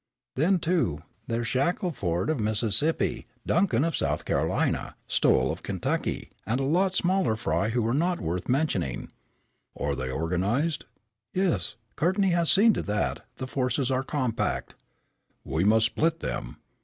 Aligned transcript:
"Then, 0.35 0.57
too, 0.57 1.03
there's 1.27 1.45
Shackelford 1.45 2.31
of 2.31 2.39
Mississippi, 2.39 3.27
Duncan 3.45 3.83
of 3.83 3.95
South 3.95 4.25
Carolina, 4.25 4.95
Stowell 5.07 5.51
of 5.51 5.61
Kentucky, 5.61 6.31
and 6.43 6.59
a 6.59 6.63
lot 6.63 6.93
of 6.93 6.95
smaller 6.95 7.35
fry 7.35 7.69
who 7.69 7.85
are 7.85 7.93
not 7.93 8.19
worth 8.19 8.49
mentioning." 8.49 9.11
"Are 9.79 9.93
they 9.95 10.09
organized?" 10.09 10.85
"Yes, 11.35 11.75
Courtney 11.97 12.29
has 12.31 12.51
seen 12.51 12.73
to 12.73 12.81
that, 12.81 13.23
the 13.35 13.45
forces 13.45 13.91
are 13.91 14.01
compact." 14.01 14.73
"We 15.43 15.63
must 15.63 15.85
split 15.85 16.19
them. 16.21 16.57